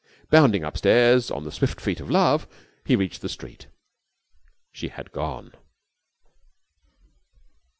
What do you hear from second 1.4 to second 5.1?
the swift feet of love, he reached the street. She